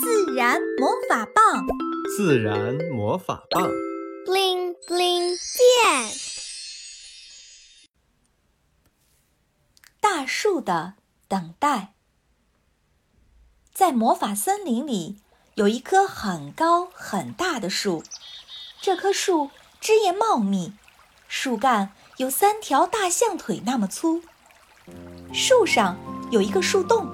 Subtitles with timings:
[0.00, 1.66] 自然魔法棒，
[2.16, 3.68] 自然魔法棒
[4.26, 6.12] ，bling bling 变。
[10.00, 10.94] 大树的
[11.28, 11.92] 等待，
[13.74, 15.18] 在魔法森林里
[15.56, 18.02] 有一棵很高很大的树，
[18.80, 19.50] 这棵树
[19.80, 20.72] 枝叶茂密，
[21.28, 24.22] 树干有三条大象腿那么粗。
[25.34, 25.98] 树上
[26.30, 27.06] 有一个树洞，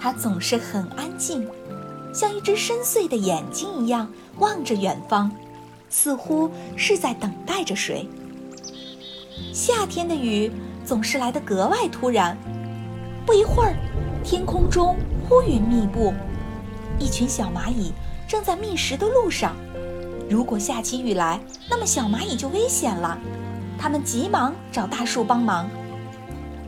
[0.00, 1.48] 它总是很安静，
[2.12, 5.30] 像一只深邃的眼睛一样望着远方，
[5.88, 8.08] 似乎是在等待着谁。
[9.52, 10.50] 夏天的雨
[10.84, 12.36] 总是来得格外突然，
[13.24, 13.76] 不一会儿，
[14.24, 14.96] 天空中
[15.30, 16.12] 乌云密布，
[16.98, 17.92] 一群小蚂蚁
[18.26, 19.54] 正在觅食的路上。
[20.28, 23.18] 如果下起雨来，那么小蚂蚁就危险了，
[23.78, 25.68] 它们急忙找大树帮忙。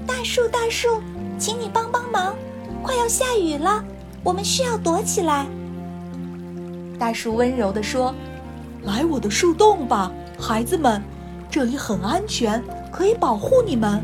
[0.07, 1.02] 大树，大树，
[1.38, 2.34] 请你帮帮忙！
[2.82, 3.84] 快要下雨了，
[4.23, 5.47] 我们需要躲起来。
[6.98, 8.15] 大树温柔地说
[8.84, 11.02] ：“来我的树洞吧，孩子们，
[11.51, 14.02] 这里很安全，可以保护你们。”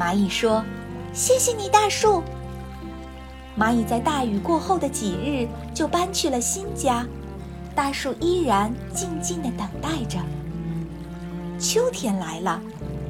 [0.00, 0.64] 蚂蚁说
[1.12, 2.22] ：“谢谢你，大树。”
[3.58, 7.06] 蚂蚁在大雨过后的几日就搬去了新家，
[7.74, 10.18] 大树依然静静地等待着。
[11.58, 12.60] 秋天来了。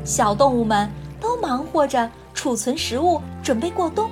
[0.05, 0.89] 小动物们
[1.21, 4.09] 都忙活着储存食物，准备过冬。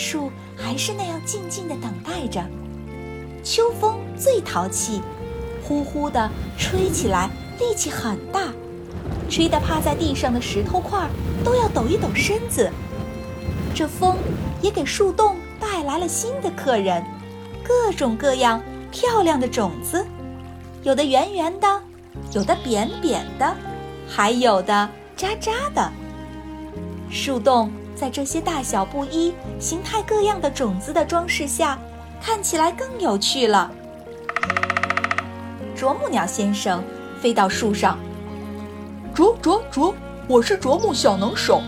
[0.00, 2.42] 树还是那样静静地等待着。
[3.42, 5.02] 秋风最淘气，
[5.62, 8.46] 呼呼地吹起来，力气很大，
[9.28, 11.06] 吹得趴在地上的石头块
[11.44, 12.70] 都要抖一抖身子。
[13.74, 14.16] 这风
[14.62, 17.04] 也给树洞带来了新的客人，
[17.62, 20.04] 各种各样漂亮的种子，
[20.82, 21.82] 有的圆圆的，
[22.32, 23.54] 有的扁扁的。
[24.08, 25.88] 还有的渣渣的
[27.10, 27.70] 树洞，
[28.00, 31.78] 在这些大小不一、形态各样的种子的装饰下，
[32.18, 33.70] 看起来更有趣了。
[35.76, 36.82] 啄木鸟先生
[37.20, 37.98] 飞到树上，
[39.14, 39.94] 啄啄啄，
[40.26, 41.60] 我是啄木小能手。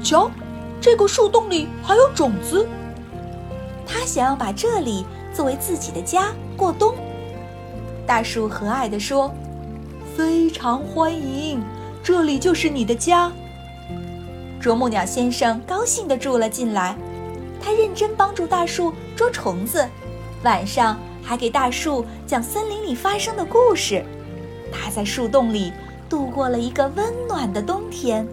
[0.00, 0.30] 瞧，
[0.80, 2.64] 这个树洞里还有种子。
[3.84, 5.04] 他想要把这里
[5.34, 6.94] 作为自己的家过冬。
[8.06, 9.34] 大树和蔼地说
[10.16, 11.60] ：“非常欢迎。”
[12.00, 13.32] 这里就是你的家，
[14.60, 16.94] 啄木鸟先生高兴地住了进来。
[17.62, 19.88] 他认真帮助大树捉虫子，
[20.42, 24.04] 晚上还给大树讲森林里发生的故事。
[24.70, 25.72] 他在树洞里
[26.08, 28.26] 度过了一个温暖的冬天。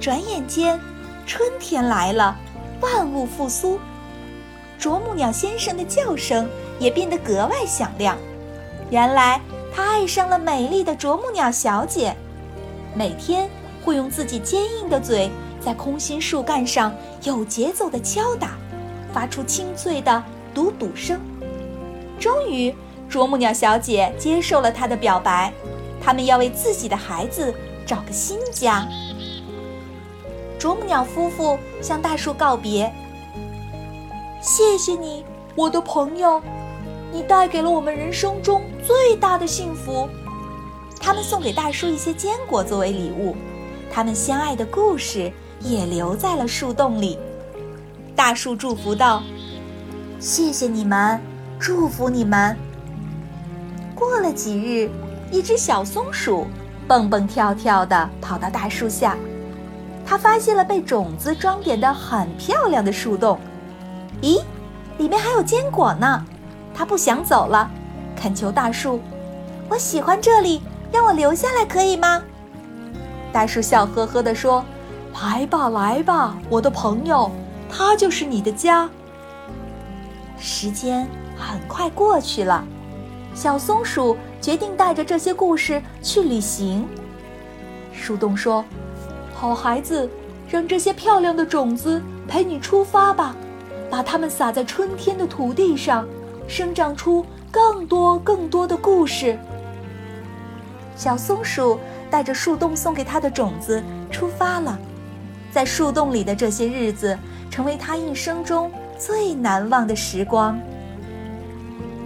[0.00, 0.78] 转眼间，
[1.26, 2.36] 春天来了，
[2.80, 3.78] 万物复苏。
[4.78, 6.48] 啄木鸟先生的叫声
[6.80, 8.18] 也变得格外响亮。
[8.90, 9.40] 原来。
[9.74, 12.14] 他爱上了美丽的啄木鸟小姐，
[12.94, 13.48] 每天
[13.84, 16.94] 会用自己坚硬的嘴在空心树干上
[17.24, 18.56] 有节奏地敲打，
[19.12, 20.22] 发出清脆的
[20.54, 21.20] 嘟嘟声。
[22.18, 22.74] 终于，
[23.08, 25.52] 啄木鸟小姐接受了他的表白，
[26.00, 27.52] 他们要为自己的孩子
[27.84, 28.86] 找个新家。
[30.58, 32.92] 啄木鸟夫妇向大树告别
[34.40, 35.24] ：“谢谢你，
[35.56, 36.40] 我的朋友。”
[37.14, 40.08] 你带给了我们人生中最大的幸福。
[40.98, 43.36] 他们送给大叔一些坚果作为礼物，
[43.94, 45.30] 他们相爱的故事
[45.60, 47.18] 也留在了树洞里。
[48.16, 49.22] 大树祝福道
[50.18, 51.20] ：“谢谢你们，
[51.58, 52.56] 祝福你们。”
[53.94, 54.90] 过了几日，
[55.30, 56.46] 一只小松鼠
[56.88, 59.14] 蹦蹦跳跳地跑到大树下，
[60.06, 63.38] 它发现了被种子装点的很漂亮的树洞。
[64.22, 64.40] 咦，
[64.96, 66.24] 里面还有坚果呢！
[66.74, 67.70] 它不想走了，
[68.16, 69.00] 恳求大树
[69.68, 72.22] ：“我喜欢这里，让我留下来可以吗？”
[73.32, 74.64] 大树笑呵呵地说
[75.14, 77.30] ：“来吧，来吧，我的朋友，
[77.68, 78.88] 它就是你的家。”
[80.38, 82.64] 时间很快过去了，
[83.34, 86.86] 小松鼠决定带着这些故事去旅行。
[87.92, 88.64] 树洞说
[89.34, 90.08] ：“好孩子，
[90.48, 93.34] 让这些漂亮的种子陪你出发吧，
[93.90, 96.06] 把它们撒在春天的土地上。”
[96.48, 99.38] 生长出更多更多的故事。
[100.96, 101.78] 小松鼠
[102.12, 104.78] 带着树洞送给他的种子出发了，
[105.50, 107.18] 在树洞里的这些日子，
[107.50, 110.60] 成为他一生中最难忘的时光。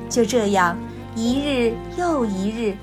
[0.08, 0.76] 就这样，
[1.16, 2.76] 一日又一日，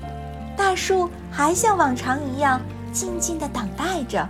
[0.54, 2.60] 大树还像往常一样
[2.92, 4.28] 静静地等待着。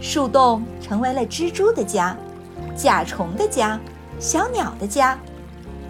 [0.00, 2.16] 树洞成为了蜘蛛的家，
[2.76, 3.76] 甲虫的家，
[4.20, 5.18] 小鸟的家。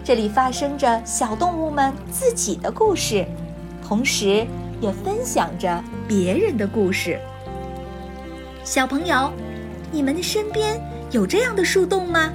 [0.03, 3.27] 这里发生着小动物们自己的故事，
[3.87, 4.47] 同时
[4.81, 7.19] 也分享着别人的故事。
[8.63, 9.31] 小朋友，
[9.91, 10.79] 你们的身边
[11.11, 12.31] 有这样的树洞吗？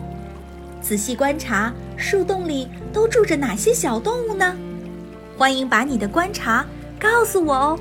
[0.81, 4.57] 仔细观察树洞里都住着哪些小动物呢？
[5.37, 6.65] 欢迎把你的观察
[6.99, 7.79] 告诉我哦。